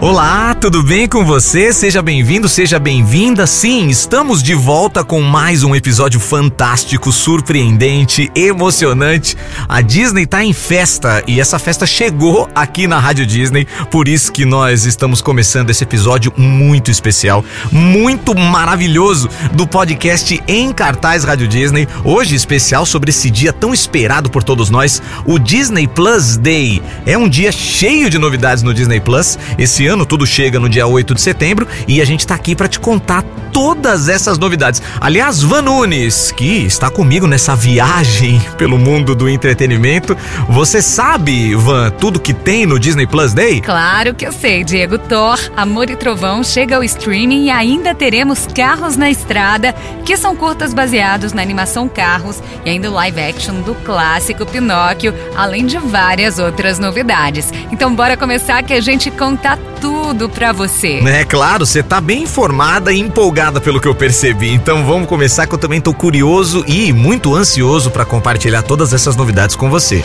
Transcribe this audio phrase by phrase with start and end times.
[0.00, 1.72] Olá, tudo bem com você?
[1.72, 3.48] Seja bem-vindo, seja bem-vinda.
[3.48, 9.36] Sim, estamos de volta com mais um episódio fantástico, surpreendente, emocionante.
[9.68, 14.30] A Disney tá em festa e essa festa chegou aqui na Rádio Disney, por isso
[14.30, 21.48] que nós estamos começando esse episódio muito especial, muito maravilhoso do podcast Em Cartaz Rádio
[21.48, 21.88] Disney.
[22.04, 26.80] Hoje especial sobre esse dia tão esperado por todos nós, o Disney Plus Day.
[27.04, 29.36] É um dia cheio de novidades no Disney Plus.
[29.58, 32.68] Esse ano tudo chega no dia 8 de setembro e a gente tá aqui para
[32.68, 34.82] te contar todas essas novidades.
[35.00, 40.16] Aliás, Van Nunes, que está comigo nessa viagem pelo mundo do entretenimento,
[40.48, 43.60] você sabe, Van, tudo que tem no Disney Plus Day?
[43.60, 44.98] Claro que eu sei, Diego.
[44.98, 50.36] Thor, Amor e Trovão chega ao streaming e ainda teremos Carros na Estrada, que são
[50.36, 55.78] curtas baseados na animação Carros e ainda o live action do clássico Pinóquio, além de
[55.78, 57.50] várias outras novidades.
[57.72, 61.00] Então bora começar que a gente conta tudo pra você.
[61.06, 64.52] É claro, você tá bem informada e empolgada pelo que eu percebi.
[64.52, 69.14] Então vamos começar que eu também tô curioso e muito ansioso para compartilhar todas essas
[69.14, 70.04] novidades com você.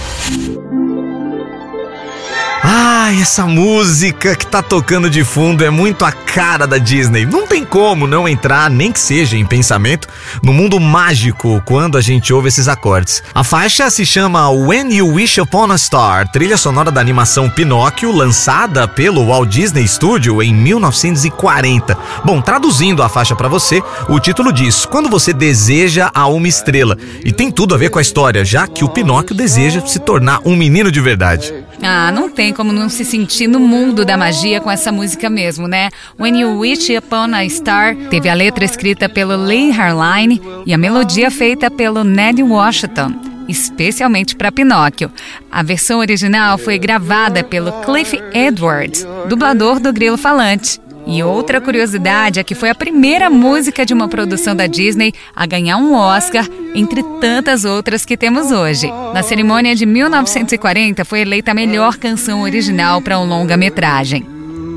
[2.66, 7.26] Ai, essa música que tá tocando de fundo é muito a cara da Disney.
[7.26, 10.08] Não tem como não entrar, nem que seja em pensamento,
[10.42, 13.22] no mundo mágico quando a gente ouve esses acordes.
[13.36, 18.14] A faixa se chama When You Wish Upon a Star, trilha sonora da animação Pinóquio,
[18.14, 21.98] lançada pelo Walt Disney Studio em 1940.
[22.24, 26.98] Bom, traduzindo a faixa para você, o título diz: Quando você deseja a uma estrela.
[27.26, 30.40] E tem tudo a ver com a história, já que o Pinóquio deseja se tornar
[30.46, 31.54] um menino de verdade.
[31.86, 35.68] Ah, não tem como não se sentir no mundo da magia com essa música mesmo,
[35.68, 35.90] né?
[36.20, 40.78] When You Wish Upon a Star teve a letra escrita pelo Lee Harline e a
[40.78, 45.12] melodia feita pelo Ned Washington especialmente para Pinóquio.
[45.52, 50.80] A versão original foi gravada pelo Cliff Edwards, dublador do Grilo Falante.
[51.06, 55.46] E outra curiosidade é que foi a primeira música de uma produção da Disney a
[55.46, 58.92] ganhar um Oscar, entre tantas outras que temos hoje.
[59.14, 64.33] Na cerimônia de 1940, foi eleita a melhor canção original para um longa-metragem.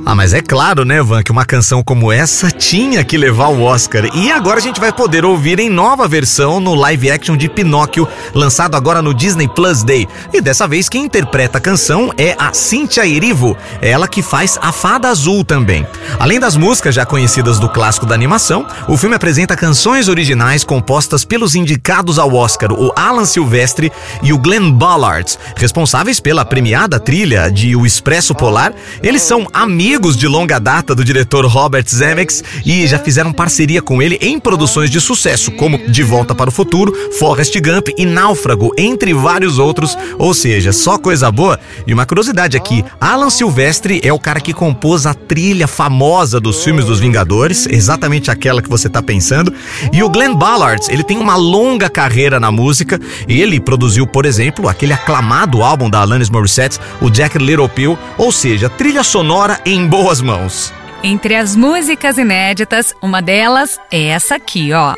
[0.08, 3.62] Ah, mas é claro, né, Van, que uma canção como essa tinha que levar o
[3.62, 4.08] Oscar.
[4.14, 8.06] E agora a gente vai poder ouvir em nova versão no live action de Pinóquio,
[8.32, 10.06] lançado agora no Disney Plus Day.
[10.32, 14.70] E dessa vez quem interpreta a canção é a Cynthia Erivo, ela que faz a
[14.70, 15.84] Fada Azul também.
[16.20, 21.24] Além das músicas já conhecidas do clássico da animação, o filme apresenta canções originais compostas
[21.24, 23.90] pelos indicados ao Oscar, o Alan Silvestre
[24.22, 28.72] e o Glenn Ballard, responsáveis pela premiada trilha de O Expresso Polar.
[29.02, 33.80] Eles são amigos amigos de longa data do diretor Robert Zemeckis e já fizeram parceria
[33.80, 38.04] com ele em produções de sucesso, como De Volta para o Futuro, Forrest Gump e
[38.04, 39.96] Náufrago, entre vários outros.
[40.18, 41.58] Ou seja, só coisa boa.
[41.86, 46.62] E uma curiosidade aqui: Alan Silvestre é o cara que compôs a trilha famosa dos
[46.62, 49.50] filmes dos Vingadores, exatamente aquela que você está pensando.
[49.94, 53.00] E o Glenn Ballard, ele tem uma longa carreira na música.
[53.26, 58.30] Ele produziu, por exemplo, aquele aclamado álbum da Alanis Morissette, o Jack Little Pill, ou
[58.30, 60.74] seja, trilha sonora em boas mãos.
[61.00, 64.96] Entre as músicas inéditas, uma delas é essa aqui, ó.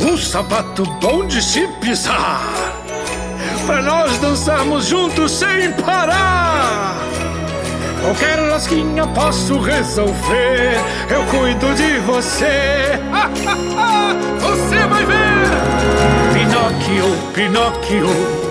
[0.00, 2.42] Um sapato bom de se pisar,
[3.66, 6.37] para nós dançarmos juntos sem parar.
[8.08, 10.78] Qualquer lasquinha posso resolver.
[11.10, 12.98] Eu cuido de você.
[14.40, 15.44] você vai ver.
[16.32, 18.47] Pinóquio, Pinóquio.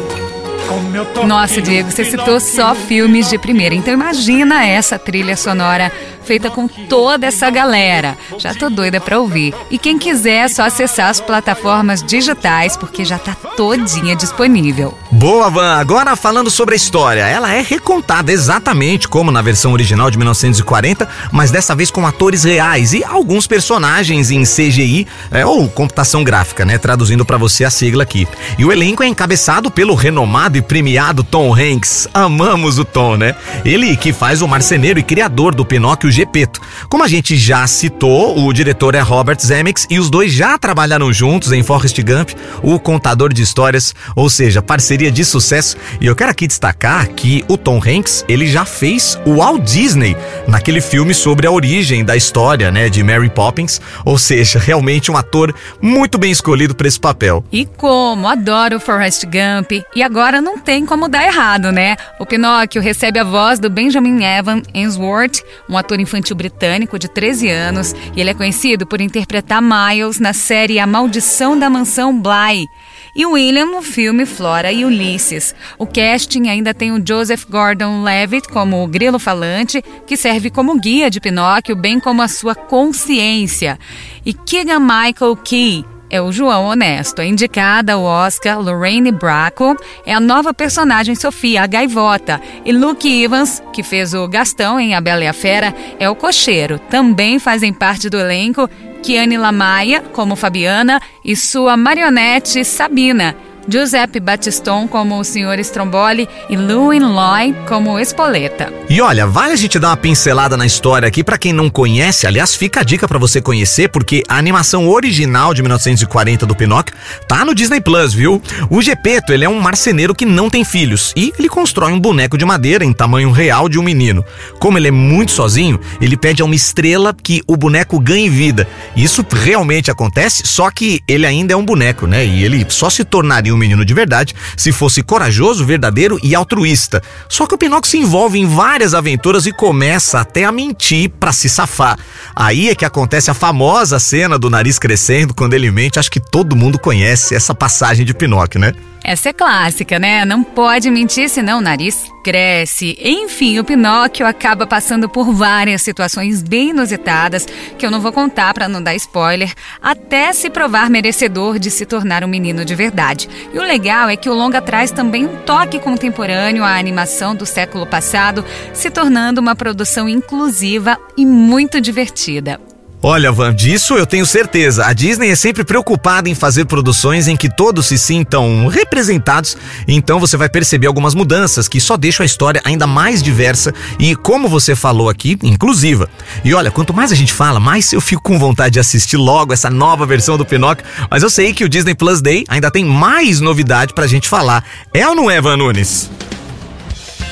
[1.25, 5.91] Nossa, Diego, você citou só filmes de primeira, então imagina essa trilha sonora
[6.27, 8.17] feita com toda essa galera.
[8.37, 9.53] Já tô doida para ouvir.
[9.71, 14.97] E quem quiser é só acessar as plataformas digitais porque já tá todinha disponível.
[15.09, 15.75] Boa, Van.
[15.75, 21.07] Agora falando sobre a história, ela é recontada exatamente como na versão original de 1940,
[21.31, 26.65] mas dessa vez com atores reais e alguns personagens em CGI é, ou computação gráfica,
[26.65, 26.77] né?
[26.77, 28.27] Traduzindo para você a sigla aqui.
[28.57, 32.07] E o elenco é encabeçado pelo renomado premiado Tom Hanks.
[32.13, 33.35] Amamos o Tom, né?
[33.65, 36.59] Ele que faz o marceneiro e criador do Pinóquio Gepeto.
[36.89, 41.11] Como a gente já citou, o diretor é Robert Zemeckis e os dois já trabalharam
[41.11, 42.31] juntos em Forrest Gump,
[42.61, 45.77] o contador de histórias, ou seja, parceria de sucesso.
[45.99, 50.15] E eu quero aqui destacar que o Tom Hanks, ele já fez o Walt Disney
[50.47, 55.17] naquele filme sobre a origem da história, né, de Mary Poppins, ou seja, realmente um
[55.17, 57.43] ator muito bem escolhido para esse papel.
[57.51, 59.83] E como adoro Forrest Gump.
[59.95, 61.97] E agora não tem como dar errado, né?
[62.17, 67.49] O Pinóquio recebe a voz do Benjamin Evan Ainsworth, um ator infantil britânico de 13
[67.49, 72.65] anos, e ele é conhecido por interpretar Miles na série A Maldição da Mansão Bly
[73.13, 75.53] e William no filme Flora e Ulisses.
[75.77, 81.09] O casting ainda tem o Joseph Gordon-Levitt como o grilo falante, que serve como guia
[81.09, 83.77] de Pinóquio, bem como a sua consciência.
[84.25, 87.21] E Keegan Michael Key é o João Honesto.
[87.21, 89.75] Indicada ao Oscar, Lorraine Bracco,
[90.05, 92.41] é a nova personagem Sofia, a gaivota.
[92.65, 96.15] E Luke Evans, que fez o Gastão em A Bela e a Fera, é o
[96.15, 96.79] cocheiro.
[96.89, 98.69] Também fazem parte do elenco
[99.01, 103.35] Kiane Lamaia, como Fabiana, e sua marionete Sabina.
[103.67, 105.59] Giuseppe Battiston como o Sr.
[105.59, 108.71] Stromboli e Lewin Loy como Espoleta.
[108.89, 112.25] E olha, vale a gente dar uma pincelada na história aqui para quem não conhece.
[112.25, 116.95] Aliás, fica a dica para você conhecer, porque a animação original de 1940 do Pinóquio
[117.27, 118.41] tá no Disney Plus, viu?
[118.69, 122.37] O Gepeto, ele é um marceneiro que não tem filhos e ele constrói um boneco
[122.37, 124.23] de madeira em tamanho real de um menino.
[124.59, 128.67] Como ele é muito sozinho, ele pede a uma estrela que o boneco ganhe vida.
[128.95, 132.25] Isso realmente acontece, só que ele ainda é um boneco, né?
[132.25, 137.01] E ele só se tornaria um menino de verdade se fosse corajoso, verdadeiro e altruísta.
[137.27, 141.31] Só que o Pinóquio se envolve em várias aventuras e começa até a mentir para
[141.31, 141.97] se safar.
[142.35, 145.99] Aí é que acontece a famosa cena do nariz crescendo quando ele mente.
[145.99, 148.73] Acho que todo mundo conhece essa passagem de Pinóquio, né?
[149.07, 150.25] Essa é clássica, né?
[150.25, 152.97] Não pode mentir senão o nariz cresce.
[152.99, 158.53] Enfim, o Pinóquio acaba passando por várias situações bem inusitadas que eu não vou contar
[158.53, 163.29] para não dar spoiler, até se provar merecedor de se tornar um menino de verdade.
[163.53, 167.45] E o legal é que o longa traz também um toque contemporâneo à animação do
[167.45, 168.43] século passado,
[168.73, 172.59] se tornando uma produção inclusiva e muito divertida.
[173.01, 174.85] Olha, Van, disso eu tenho certeza.
[174.85, 179.55] A Disney é sempre preocupada em fazer produções em que todos se sintam representados,
[179.87, 184.15] então você vai perceber algumas mudanças que só deixam a história ainda mais diversa e,
[184.15, 186.09] como você falou aqui, inclusiva.
[186.43, 189.53] E olha, quanto mais a gente fala, mais eu fico com vontade de assistir logo
[189.53, 192.83] essa nova versão do Pinóquio, mas eu sei que o Disney Plus Day ainda tem
[192.83, 194.63] mais novidade pra gente falar.
[194.91, 196.09] É ou não é, Van Nunes?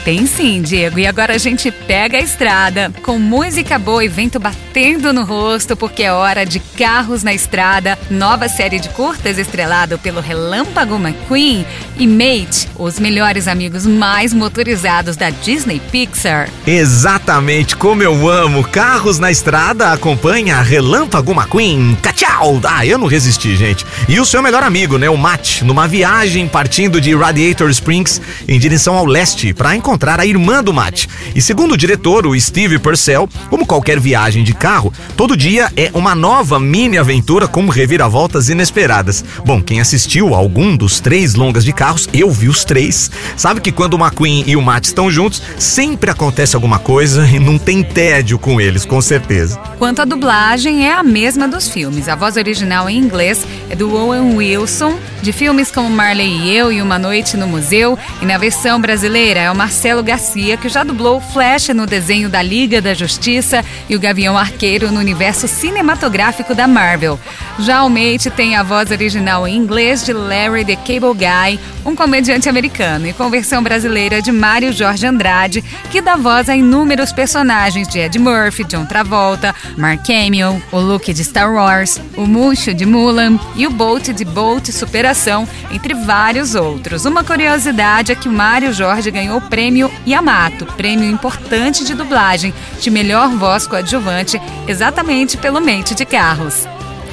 [0.06, 1.00] Tem sim, Diego.
[1.00, 5.76] E agora a gente pega a estrada com música boa e vento batendo no rosto,
[5.76, 11.66] porque é hora de Carros na Estrada, nova série de curtas estrelado pelo Relâmpago McQueen
[11.98, 16.52] e Mate, os melhores amigos mais motorizados da Disney Pixar.
[16.68, 18.64] Exatamente como eu amo.
[18.64, 21.98] Carros na Estrada acompanha Relâmpago McQueen.
[22.14, 22.62] Tchau!
[22.64, 23.84] Ah, eu não resisti, gente.
[24.08, 28.60] E o seu melhor amigo, né, o Matt, numa viagem partindo de Radiator Springs em
[28.60, 31.08] direção ao leste para encontrar encontrar a irmã do Matt.
[31.34, 35.90] E segundo o diretor, o Steve Purcell, como qualquer viagem de carro, todo dia é
[35.94, 39.24] uma nova mini aventura com reviravoltas inesperadas.
[39.46, 43.62] Bom, quem assistiu a algum dos três longas de carros, eu vi os três, sabe
[43.62, 47.58] que quando o McQueen e o Matt estão juntos, sempre acontece alguma coisa e não
[47.58, 49.58] tem tédio com eles, com certeza.
[49.80, 52.10] Quanto à dublagem, é a mesma dos filmes.
[52.10, 56.72] A voz original em inglês é do Owen Wilson, de filmes como Marley e Eu
[56.72, 60.68] e Uma Noite no Museu, e na versão brasileira é o Marcelo Marcelo Garcia, que
[60.68, 65.48] já dublou Flash no desenho da Liga da Justiça e o Gavião Arqueiro no universo
[65.48, 67.20] cinematográfico da Marvel.
[67.60, 71.96] Já o Mate tem a voz original em inglês de Larry the Cable Guy, um
[71.96, 77.14] comediante americano, e com versão brasileira de Mário Jorge Andrade, que dá voz a inúmeros
[77.14, 82.74] personagens de Ed Murphy, John Travolta, Mark Hamill, o Luke de Star Wars, o Mushu
[82.74, 87.06] de Mulan e o Bolt de Bolt Superação, entre vários outros.
[87.06, 92.54] Uma curiosidade é que Mário Jorge ganhou o prêmio Prêmio Yamato, prêmio importante de dublagem
[92.80, 94.40] de melhor voz coadjuvante,
[94.70, 96.66] exatamente pelo Mente de Carros.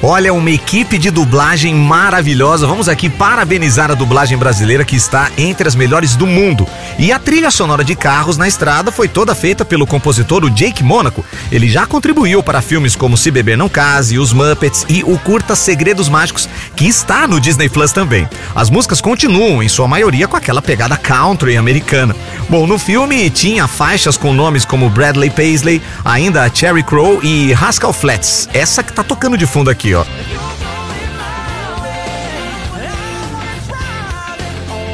[0.05, 2.67] Olha, uma equipe de dublagem maravilhosa.
[2.67, 6.67] Vamos aqui parabenizar a dublagem brasileira que está entre as melhores do mundo.
[6.99, 11.23] E a trilha sonora de Carros na Estrada foi toda feita pelo compositor Jake Monaco.
[11.49, 15.55] Ele já contribuiu para filmes como Se Beber Não Case, Os Muppets e o curta
[15.55, 18.27] Segredos Mágicos, que está no Disney Plus também.
[18.53, 22.13] As músicas continuam, em sua maioria, com aquela pegada country americana.
[22.49, 27.93] Bom, no filme tinha faixas com nomes como Bradley Paisley, ainda Cherry Crow e Rascal
[27.93, 28.49] Flats.
[28.53, 29.92] Essa que tá tocando de fundo aqui,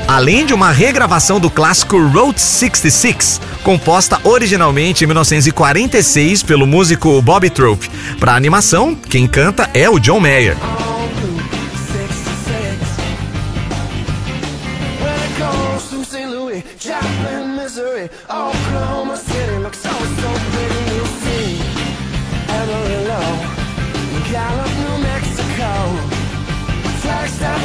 [0.08, 7.52] Além de uma regravação do clássico Road 66, composta originalmente em 1946 pelo músico Bobby
[7.52, 7.90] Trope.
[8.20, 10.58] Para animação, quem canta é o John Mayer.
[27.38, 27.59] Next.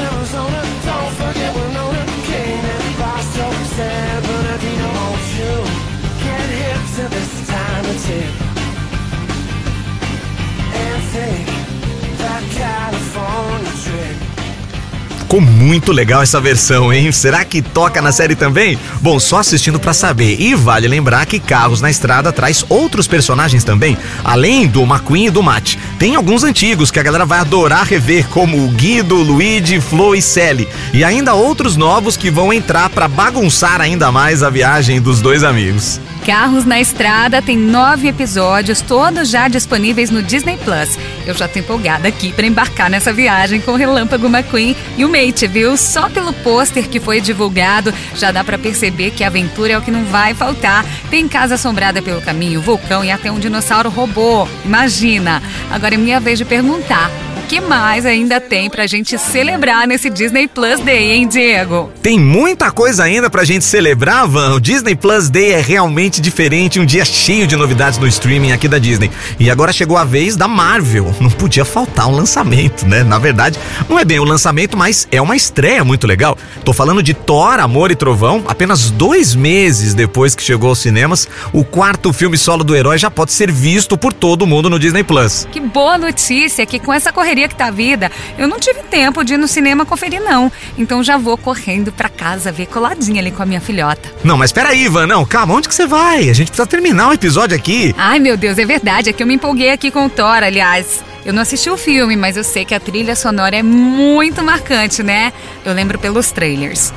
[15.35, 17.11] Ficou muito legal essa versão, hein?
[17.11, 18.79] Será que toca na série também?
[19.00, 20.41] Bom, só assistindo para saber.
[20.41, 25.31] E vale lembrar que Carros na Estrada traz outros personagens também, além do McQueen e
[25.31, 25.76] do Matt.
[25.99, 30.69] Tem alguns antigos que a galera vai adorar rever, como Guido, Luigi, Flo e Sally.
[30.93, 35.43] E ainda outros novos que vão entrar para bagunçar ainda mais a viagem dos dois
[35.43, 36.00] amigos.
[36.25, 40.99] Carros na Estrada tem nove episódios, todos já disponíveis no Disney Plus.
[41.26, 45.09] Eu já tô empolgada aqui para embarcar nessa viagem com o Relâmpago McQueen e o
[45.09, 45.76] Mate, viu?
[45.76, 49.83] Só pelo pôster que foi divulgado já dá para perceber que a aventura é o
[49.83, 50.87] que não vai faltar.
[51.11, 54.49] Tem casa assombrada pelo caminho, vulcão e até um dinossauro robô.
[54.64, 55.43] Imagina!
[55.71, 57.11] Agora é minha vez de perguntar
[57.45, 61.91] que mais ainda tem pra gente celebrar nesse Disney Plus Day, hein, Diego?
[62.03, 64.55] Tem muita coisa ainda pra gente celebrar, Van.
[64.55, 68.67] O Disney Plus Day é realmente diferente, um dia cheio de novidades no streaming aqui
[68.67, 69.11] da Disney.
[69.39, 71.15] E agora chegou a vez da Marvel.
[71.21, 73.05] Não podia faltar um lançamento, né?
[73.05, 73.59] Na verdade,
[73.89, 76.39] não é bem um lançamento, mas é uma estreia muito legal.
[76.65, 78.43] Tô falando de Thor, Amor e Trovão.
[78.49, 83.11] Apenas dois meses depois que chegou aos cinemas, o quarto filme solo do herói já
[83.11, 85.47] pode ser visto por todo mundo no Disney Plus.
[85.53, 88.81] Que boa notícia que com essa correria correria que tá a vida, eu não tive
[88.85, 90.50] tempo de ir no cinema conferir, não.
[90.79, 94.09] Então já vou correndo pra casa ver coladinha ali com a minha filhota.
[94.23, 96.29] Não, mas peraí, Ivan, não, calma, onde que você vai?
[96.31, 97.93] A gente precisa terminar o episódio aqui.
[97.99, 101.03] Ai, meu Deus, é verdade, é que eu me empolguei aqui com o Thor, aliás.
[101.25, 105.03] Eu não assisti o filme, mas eu sei que a trilha sonora é muito marcante,
[105.03, 105.33] né?
[105.64, 106.93] Eu lembro pelos trailers.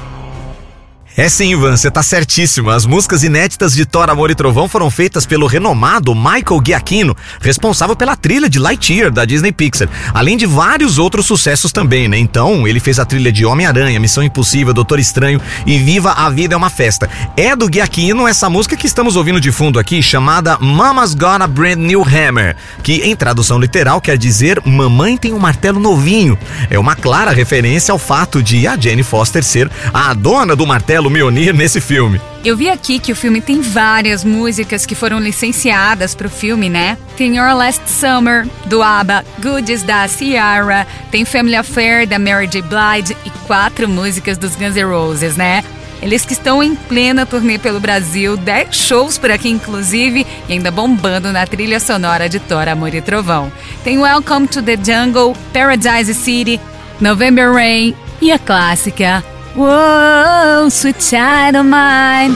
[1.19, 2.69] É sim, Ivan, você tá certíssimo.
[2.69, 7.95] As músicas inéditas de Thor, Amor e Trovão foram feitas pelo renomado Michael Giacchino, responsável
[7.95, 12.19] pela trilha de Lightyear da Disney Pixar, além de vários outros sucessos também, né?
[12.19, 16.53] Então, ele fez a trilha de Homem-Aranha, Missão Impossível, Doutor Estranho e Viva a Vida
[16.53, 17.09] é uma Festa.
[17.35, 21.47] É do Giacchino essa música que estamos ouvindo de fundo aqui, chamada Mama's Got a
[21.47, 26.37] Brand New Hammer, que em tradução literal quer dizer Mamãe tem um martelo novinho.
[26.69, 31.06] É uma clara referência ao fato de a Jane Foster ser a dona do martelo
[31.07, 32.21] pelo Mionir nesse filme.
[32.43, 36.69] Eu vi aqui que o filme tem várias músicas que foram licenciadas para o filme,
[36.69, 36.97] né?
[37.15, 42.61] Tem Your Last Summer, do ABBA, Goodies, da Ciara, tem Family Affair, da Mary J.
[42.61, 45.63] Blige e quatro músicas dos Guns N' Roses, né?
[46.01, 50.69] Eles que estão em plena turnê pelo Brasil, 10 shows por aqui inclusive, e ainda
[50.69, 53.51] bombando na trilha sonora de Thor, Amor e Trovão.
[53.83, 56.59] Tem Welcome to the Jungle, Paradise City,
[57.01, 59.23] November Rain e a clássica
[59.57, 62.35] Whoa, sweet child of mine.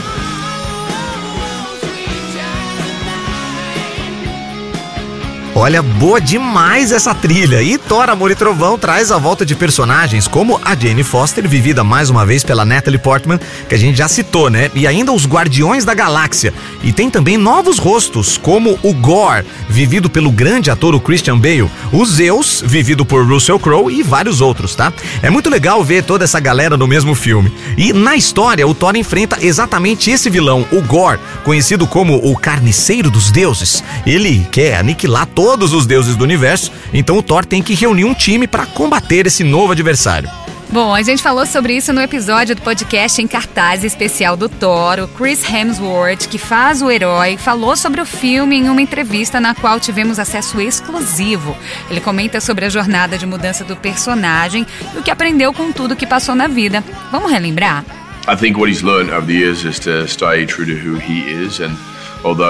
[5.54, 7.62] Olha, boa demais essa trilha.
[7.62, 11.84] E Thor, Amor e Trovão traz a volta de personagens como a Jane Foster, vivida
[11.84, 14.70] mais uma vez pela Natalie Portman, que a gente já citou, né?
[14.74, 16.54] E ainda os Guardiões da Galáxia.
[16.82, 22.04] E tem também novos rostos, como o Gore, vivido pelo grande ator Christian Bale, o
[22.06, 24.90] Zeus, vivido por Russell Crowe e vários outros, tá?
[25.22, 27.52] É muito legal ver toda essa galera no mesmo filme.
[27.76, 33.10] E na história, o Thor enfrenta exatamente esse vilão, o Gore, conhecido como o Carniceiro
[33.10, 33.84] dos Deuses.
[34.06, 38.04] Ele quer aniquilar todo todos os deuses do universo, então o Thor tem que reunir
[38.04, 40.30] um time para combater esse novo adversário.
[40.70, 45.00] Bom, a gente falou sobre isso no episódio do podcast em cartaz especial do Thor.
[45.00, 49.52] O Chris Hemsworth, que faz o herói, falou sobre o filme em uma entrevista na
[49.52, 51.56] qual tivemos acesso exclusivo.
[51.90, 55.96] Ele comenta sobre a jornada de mudança do personagem e o que aprendeu com tudo
[55.96, 56.84] que passou na vida.
[57.10, 57.84] Vamos relembrar?
[58.28, 61.28] I think what he's learned over the years is to stay true to who he
[61.44, 61.76] is and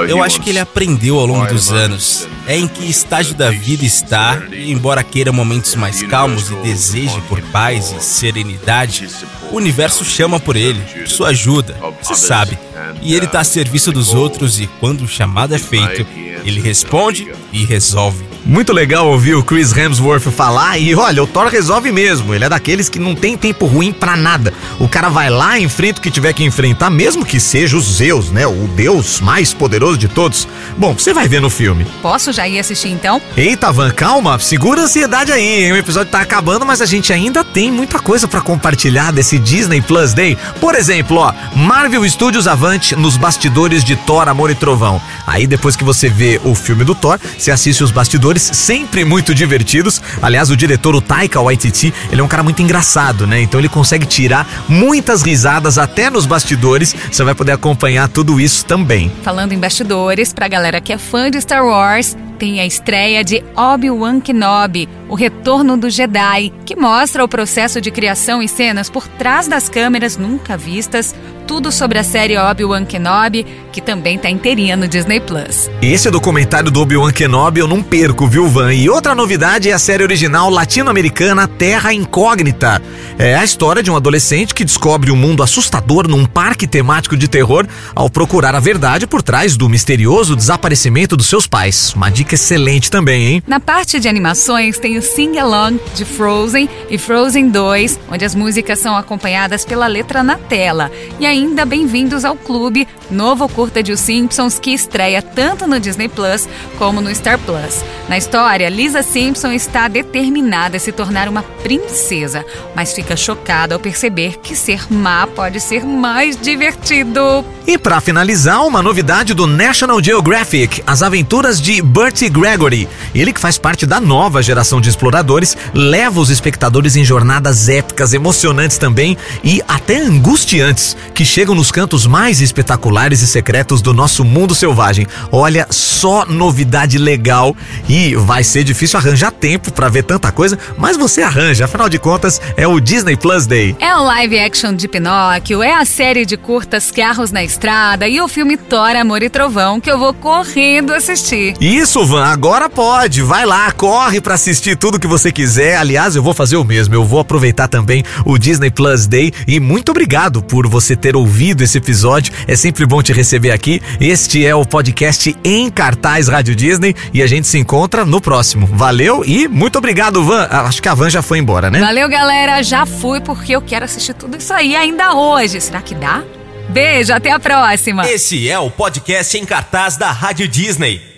[0.08, 2.28] eu acho que ele aprendeu ao longo dos anos.
[2.46, 7.20] É em que estágio da vida está, e embora queira momentos mais calmos e deseje
[7.28, 9.08] por paz e serenidade,
[9.50, 12.58] o universo chama por ele, por sua ajuda, você sabe.
[13.00, 16.06] E ele está a serviço dos outros e quando o chamado é feito,
[16.44, 18.31] ele responde e resolve.
[18.44, 22.34] Muito legal ouvir o Chris Hemsworth falar e olha, o Thor resolve mesmo.
[22.34, 24.52] Ele é daqueles que não tem tempo ruim para nada.
[24.80, 28.32] O cara vai lá, enfrenta o que tiver que enfrentar, mesmo que seja os Zeus,
[28.32, 28.44] né?
[28.44, 30.48] O deus mais poderoso de todos.
[30.76, 31.86] Bom, você vai ver no filme.
[32.02, 33.22] Posso já ir assistir então?
[33.36, 35.72] Eita, Van, calma, segura a ansiedade aí, hein?
[35.72, 39.80] O episódio tá acabando, mas a gente ainda tem muita coisa para compartilhar desse Disney
[39.80, 40.36] Plus Day.
[40.60, 45.00] Por exemplo, ó, Marvel Studios Avante nos bastidores de Thor, Amor e Trovão.
[45.26, 49.34] Aí depois que você vê o filme do Thor, você assiste os bastidores sempre muito
[49.34, 50.00] divertidos.
[50.20, 53.40] Aliás, o diretor, o Taika Waititi, ele é um cara muito engraçado, né?
[53.40, 56.94] Então ele consegue tirar muitas risadas até nos bastidores.
[57.10, 59.10] Você vai poder acompanhar tudo isso também.
[59.22, 63.40] Falando em bastidores, pra galera que é fã de Star Wars, tem a estreia de
[63.56, 69.06] Obi-Wan Kenobi, o retorno do Jedi, que mostra o processo de criação e cenas por
[69.06, 71.14] trás das câmeras nunca vistas,
[71.46, 75.70] tudo sobre a série Obi-Wan Kenobi, que também tá inteirinha no Disney Plus.
[75.80, 78.72] Esse documentário do Obi-Wan Kenobi eu não perco, viu, Van?
[78.72, 82.82] E outra novidade é a série original latino-americana Terra Incógnita.
[83.18, 87.28] É a história de um adolescente que descobre um mundo assustador num parque temático de
[87.28, 91.92] terror ao procurar a verdade por trás do misterioso desaparecimento dos seus pais.
[91.94, 93.42] Uma dica excelente também, hein?
[93.46, 98.34] Na parte de animações tem o Sing Along de Frozen e Frozen 2, onde as
[98.34, 100.90] músicas são acompanhadas pela letra na tela.
[101.18, 106.08] E ainda bem-vindos ao clube, novo curta de Os Simpsons que estreia tanto no Disney
[106.08, 106.48] Plus
[106.78, 107.84] como no Star Plus.
[108.08, 113.80] Na história, Lisa Simpson está determinada a se tornar uma princesa, mas fica chocada ao
[113.80, 117.44] perceber que ser má pode ser mais divertido.
[117.66, 121.80] E para finalizar, uma novidade do National Geographic, as aventuras de
[122.28, 122.88] Gregory.
[123.14, 128.12] Ele que faz parte da nova geração de exploradores, leva os espectadores em jornadas épicas,
[128.12, 134.24] emocionantes também e até angustiantes, que chegam nos cantos mais espetaculares e secretos do nosso
[134.24, 135.06] mundo selvagem.
[135.30, 137.56] Olha, só novidade legal
[137.88, 141.98] e vai ser difícil arranjar tempo para ver tanta coisa, mas você arranja, afinal de
[141.98, 143.76] contas, é o Disney Plus Day.
[143.78, 148.20] É o live action de Pinóquio, é a série de curtas Carros na Estrada e
[148.20, 151.54] o filme Thor, Amor e Trovão que eu vou correndo assistir.
[151.60, 153.22] Isso, Van, agora pode.
[153.22, 155.76] Vai lá, corre para assistir tudo que você quiser.
[155.76, 156.94] Aliás, eu vou fazer o mesmo.
[156.94, 161.62] Eu vou aproveitar também o Disney Plus Day e muito obrigado por você ter ouvido
[161.62, 162.32] esse episódio.
[162.46, 163.80] É sempre bom te receber aqui.
[164.00, 168.66] Este é o podcast em cartaz Rádio Disney e a gente se encontra no próximo.
[168.66, 170.48] Valeu e muito obrigado, Van.
[170.50, 171.80] Ah, acho que a Van já foi embora, né?
[171.80, 172.62] Valeu, galera.
[172.62, 175.60] Já fui porque eu quero assistir tudo isso aí ainda hoje.
[175.60, 176.22] Será que dá?
[176.68, 178.08] Beijo, até a próxima.
[178.08, 181.11] Esse é o podcast em cartaz da Rádio Disney.